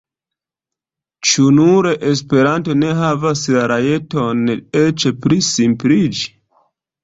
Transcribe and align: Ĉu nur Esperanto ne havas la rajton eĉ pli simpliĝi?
Ĉu 1.31 1.45
nur 1.57 1.89
Esperanto 2.13 2.77
ne 2.85 2.89
havas 3.01 3.45
la 3.59 3.69
rajton 3.75 4.43
eĉ 4.83 5.09
pli 5.27 5.41
simpliĝi? 5.53 6.29